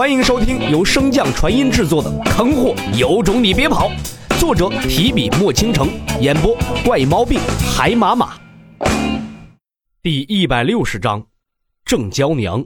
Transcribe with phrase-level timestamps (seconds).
[0.00, 3.90] 欢迎收听由升降传音制作的《坑货有种你别跑》，
[4.40, 5.90] 作者提笔墨倾城，
[6.22, 7.38] 演播怪毛病
[7.70, 8.32] 海马马。
[10.00, 11.22] 第一百六十章，
[11.84, 12.64] 郑娇娘。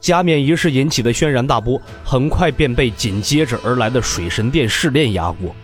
[0.00, 5.54] 加冕仪式引起的轩然大波，很快便被紧接着而来的水神殿试炼压过。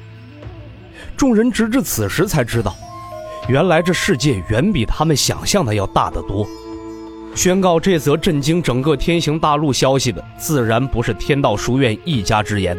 [1.16, 2.76] 众人直至此时才知道，
[3.48, 6.46] 原来这世界远比他们想象的要大得多。
[7.34, 12.76] 宣告这则震惊整个天行大陆消息的，自然不是天道书院一家之言，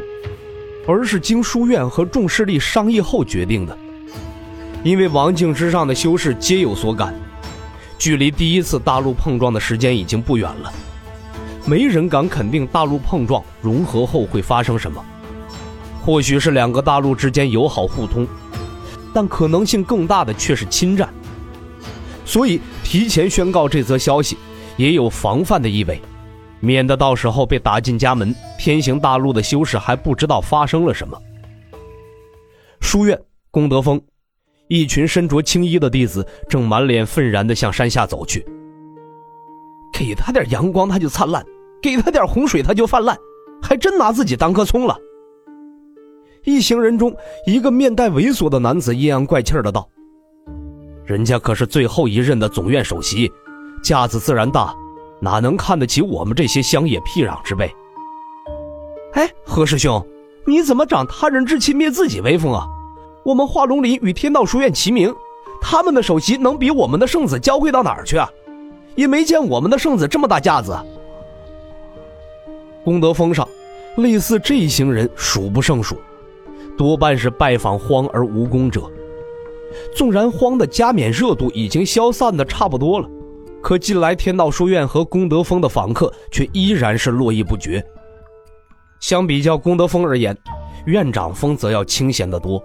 [0.85, 3.77] 而是经书院和众势力商议后决定的。
[4.83, 7.13] 因为王境之上的修士皆有所感，
[7.97, 10.73] 距离第一次大陆碰撞的时间已经不远了，
[11.65, 15.03] 没人敢肯定大陆碰撞融合后会发生什么。
[16.01, 18.27] 或许是两个大陆之间友好互通，
[19.13, 21.07] 但可能性更大的却是侵占。
[22.29, 24.37] 所以提前宣告这则消息。
[24.77, 25.99] 也有防范的意味，
[26.61, 31.21] 免得到时候被打进家门，天行大陆的修士还不知道发生了什么。
[32.79, 33.19] 书院，
[33.51, 33.99] 功德峰，
[34.69, 38.45] 一群身着青衣的弟子正满脸愤然地向山下走去。
[39.91, 41.43] 给他点阳光，他就灿烂；
[41.81, 43.17] 给他点洪水，他就泛滥，
[43.61, 44.97] 还真拿自己当棵葱了。
[46.45, 47.13] 一行人中，
[47.45, 49.89] 一个面带猥琐的男子阴阳怪气的道
[51.09, 53.31] ：“人家可是最后一任的总院首席。”
[53.81, 54.75] 架子自然大，
[55.19, 57.73] 哪能看得起我们这些乡野僻壤之辈？
[59.13, 60.05] 哎，何师兄，
[60.45, 62.67] 你怎么长他人志气灭自己威风啊？
[63.23, 65.11] 我们化龙林与天道书院齐名，
[65.59, 68.29] 他们的首席能比我们的圣子娇贵到哪儿去啊？
[68.95, 70.77] 也没见我们的圣子这么大架子。
[72.83, 73.47] 功德峰上，
[73.97, 75.95] 类似这一行人数不胜数，
[76.77, 78.83] 多半是拜访荒而无功者。
[79.95, 83.09] 纵然荒的加冕热度已经消散的差不多了。
[83.61, 87.83] 可近来天道书院和功德峰的访客却依然是络绎不绝。
[89.01, 90.37] 相比较功德峰而言，
[90.85, 92.63] 院长峰则要清闲得多。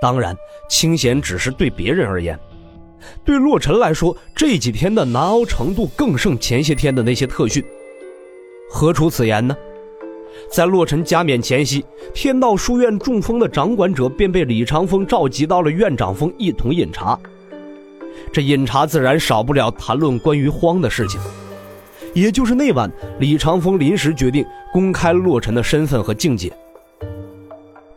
[0.00, 0.36] 当然，
[0.68, 2.38] 清闲只是对别人而言，
[3.24, 7.64] 对洛尘来说，这几天的难熬程度更胜前些天的那些特训。
[8.68, 9.56] 何出此言呢？
[10.50, 11.84] 在洛尘加冕前夕，
[12.14, 17.18] 天道书院中风的掌管者便被李长风召集到了院长峰一同饮茶。
[18.32, 21.20] 这饮茶自然少不了谈论关于荒的事情，
[22.12, 26.52] 也就是那晚，李长风临时决定公开洛尘的身份和境界。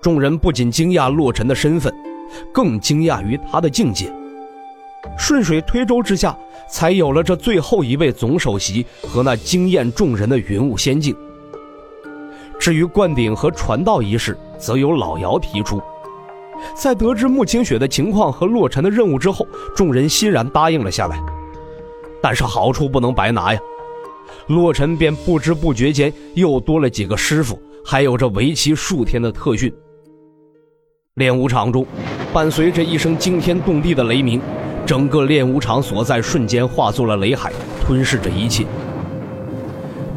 [0.02, 1.94] 众人不仅惊讶洛尘的身份，
[2.54, 4.12] 更惊讶于他的境界。
[5.18, 6.38] 顺水推舟之下，
[6.70, 11.16] 才有了这最后一位总首席和那惊艳众人的云雾仙境。
[12.68, 15.82] 至于灌顶和传道一事，则由老姚提出。
[16.76, 21.18] 在得知穆清雪的情况和洛尘的任务之后，众人欣然答应了下来。
[22.22, 23.60] 但是好处不能白拿呀，
[24.48, 29.74] 洛尘便不知不觉间又多了几个师傅，还有着为期数天的特训。
[31.14, 31.88] 练武场中，
[32.34, 34.42] 伴随着一声惊天动地的雷鸣，
[34.86, 37.50] 整个练武场所在瞬间化作了雷海，
[37.82, 38.66] 吞噬着一切。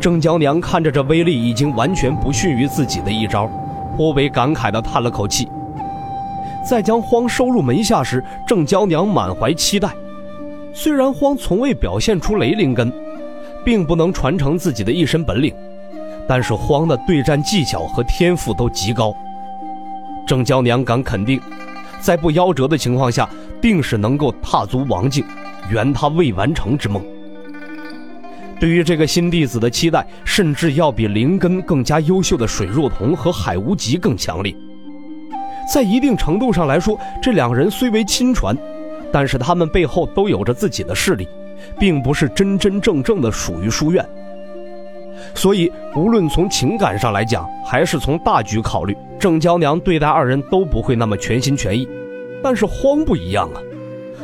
[0.00, 3.46] 郑娇娘看着这威力已经完全不逊于自己的一招，
[3.96, 5.46] 颇为感慨地叹了口气。
[6.66, 9.90] 在将荒收入门下时，郑娇娘满怀期待。
[10.72, 12.90] 虽然荒从未表现出雷灵根，
[13.62, 15.54] 并不能传承自己的一身本领，
[16.26, 19.14] 但是荒的对战技巧和天赋都极高。
[20.26, 21.38] 郑娇娘敢肯定，
[22.00, 23.28] 在不夭折的情况下，
[23.60, 25.24] 定是能够踏足王境，
[25.70, 27.02] 圆他未完成之梦。
[28.60, 34.54] 对于这个新弟子的期待，甚至要比灵根更加优秀的水若彤和海无极更强烈。
[35.72, 38.54] 在一定程度上来说，这两人虽为亲传，
[39.10, 41.26] 但是他们背后都有着自己的势力，
[41.78, 44.06] 并不是真真正正的属于书院。
[45.34, 51.88] 所以，无论从情感上来讲，还是从大局考虑，郑娇娘对待二人都不会那么全心全意。
[52.42, 53.60] 但是荒不一样啊，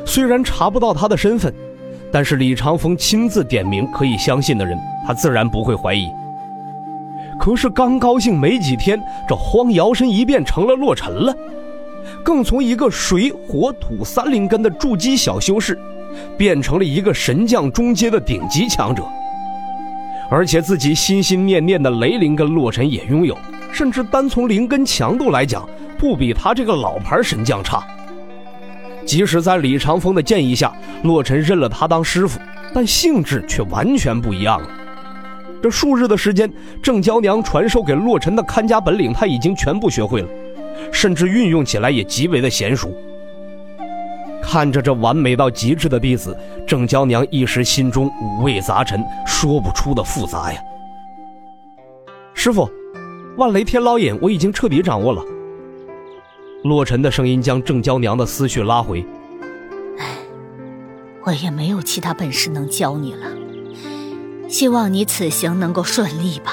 [0.05, 1.55] 虽然查不到他的身份，
[2.12, 6.11] 但是李长风亲自点名可以相信的人，他自然不会怀疑。
[7.38, 8.99] 可是刚高兴没几天，
[9.29, 11.35] 这荒摇身一变成了洛尘了，
[12.23, 15.79] 更从一个水火土三灵根的筑基小修士，
[16.38, 19.03] 变成了一个神将中阶的顶级强者。
[20.31, 23.37] 而且自己心心念念的雷灵根，洛尘也拥有，
[23.70, 25.69] 甚至单从灵根强度来讲，
[25.99, 27.87] 不比他这个老牌神将差。
[29.06, 30.70] 即使在李长风的建议下，
[31.05, 32.41] 洛尘认了他当师傅，
[32.75, 34.69] 但性质却完全不一样了。
[35.62, 40.29] 这数日的时间，郑娇娘传授给洛尘的看家本领，他已经全部学会了，
[40.93, 42.93] 甚至运用起来也极为的娴熟。
[44.43, 46.37] 看着这完美到极致的弟子，
[46.67, 50.61] 郑娇娘一时心中五味杂陈，说不出的复杂呀。
[52.35, 52.69] 师傅，
[53.37, 55.23] 万雷天牢引我已经彻底掌握了。
[56.67, 59.05] 洛尘的声音将郑娇娘的思绪拉回。
[59.99, 60.05] 唉，
[61.25, 63.27] 我也没有其他本事能教你了。
[64.49, 66.53] 希望你此行能够顺利吧。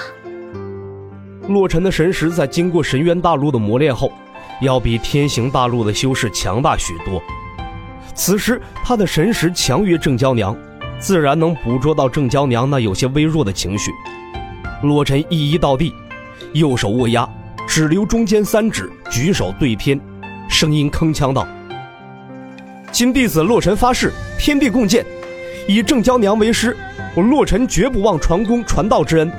[1.47, 4.11] 洛尘的神识在经过神渊大陆的磨练后，
[4.61, 7.21] 要比天行大陆的修士强大许多。
[8.13, 10.55] 此时他的神识强于郑娇娘，
[10.99, 13.91] 自然能捕捉到郑娇娘那有些微弱的情绪。
[14.83, 15.93] 洛尘一一到地，
[16.53, 17.27] 右手握压，
[17.67, 19.99] 只留中间三指，举手对天，
[20.49, 21.47] 声音铿锵道
[22.91, 25.03] ：“今弟子洛尘发誓，天地共鉴，
[25.67, 26.77] 以郑娇娘为师，
[27.15, 29.31] 我洛尘绝不忘传功传道之恩。”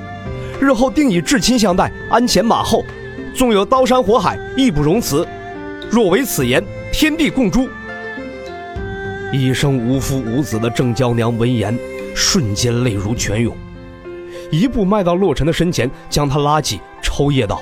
[0.59, 2.83] 日后定以至亲相待，鞍前马后，
[3.33, 5.27] 纵有刀山火海，义不容辞。
[5.89, 7.69] 若违此言，天地共诛。
[9.31, 11.77] 一生无夫无子的郑娇娘闻言，
[12.15, 13.55] 瞬间泪如泉涌，
[14.49, 17.61] 一步迈到洛尘的身前，将他拉起，抽噎道：“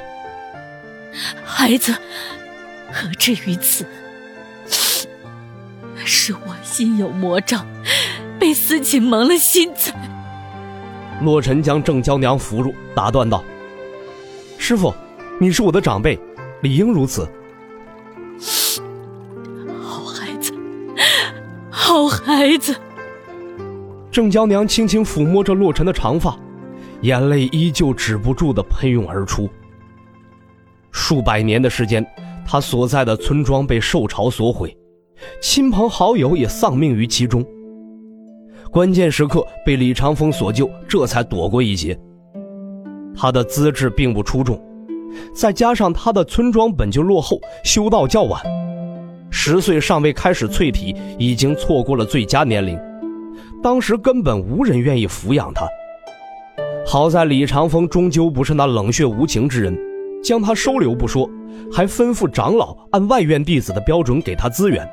[1.43, 1.93] 孩子，
[2.91, 3.85] 何至于此？
[6.05, 7.65] 是我心有魔障，
[8.39, 9.93] 被私情蒙了心才。”
[11.21, 13.43] 洛尘将郑娇娘扶住，打断道
[14.57, 14.93] ：“师傅，
[15.39, 16.19] 你是我的长辈，
[16.61, 17.27] 理应如此。”
[19.81, 20.53] 好孩子，
[21.69, 22.75] 好孩子。
[24.11, 26.37] 郑娇娘轻轻抚摸着洛尘的长发，
[27.01, 29.49] 眼泪依旧止不住的喷涌而出。
[31.05, 32.01] 数百年的时间，
[32.47, 34.73] 他所在的村庄被兽潮所毁，
[35.41, 37.45] 亲朋好友也丧命于其中。
[38.71, 41.99] 关键时刻被李长风所救，这才躲过一劫。
[43.13, 44.57] 他的资质并不出众，
[45.35, 48.41] 再加上他的村庄本就落后，修道较晚，
[49.29, 52.79] 十岁尚未开始淬体，已经错过了最佳年龄。
[53.61, 55.67] 当时根本无人愿意抚养他。
[56.85, 59.77] 好在李长风终究不是那冷血无情之人，
[60.23, 61.29] 将他收留不说，
[61.71, 64.89] 还吩咐长老按外院弟子的标准给他资源。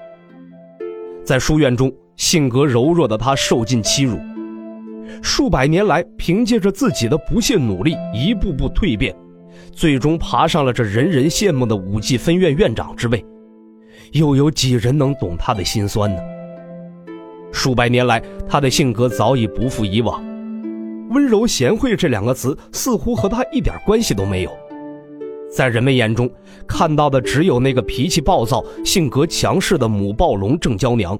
[1.24, 1.90] 在书院中。
[2.16, 4.18] 性格柔弱的他受尽欺辱，
[5.22, 9.16] 数百年来凭借着自己的不懈努力，一步步蜕变，
[9.72, 13.24] 最终爬上了这人人羡慕的武技分院院长之位。
[14.12, 16.20] 又有几人能懂他的心酸呢？
[17.50, 20.22] 数百年来，他的性格早已不复以往，
[21.08, 24.50] 温柔贤惠这两个词似乎和他一点关系都没有。
[25.50, 26.30] 在人们眼中，
[26.66, 31.18] 看到的只有那个脾气暴躁、性格强势的母暴龙郑娇娘。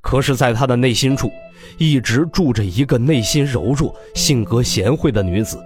[0.00, 1.28] 可是，在他的内心处，
[1.78, 5.58] 一直住着一个内心柔弱、性格贤惠的女子。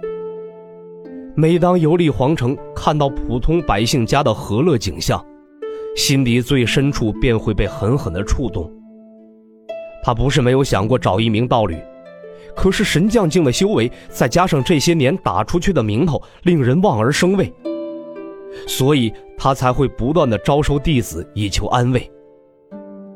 [1.35, 5.23] 每当游历皇城，看到普通百姓家的和乐景象，
[5.95, 8.69] 心底最深处便会被狠狠地触动。
[10.03, 11.77] 他不是没有想过找一名道侣，
[12.55, 17.53] 可是神将境的修为，再加上这些年打出去的名头，令人望而生畏，
[18.67, 22.11] 所以他才会不断的招收弟子以求安慰。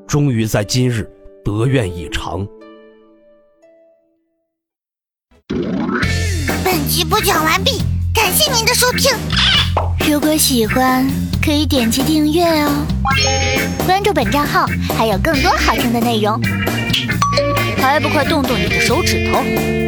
[0.08, 1.10] 终于在今日。
[1.46, 2.44] 得愿以偿。
[6.64, 7.78] 本集播讲完毕，
[8.12, 9.12] 感谢您的收听。
[10.12, 11.08] 如果喜欢，
[11.40, 12.84] 可以点击订阅哦，
[13.86, 14.66] 关注本账号
[14.98, 16.42] 还有更多好听的内容。
[17.86, 19.85] 还不快动动你的手指头！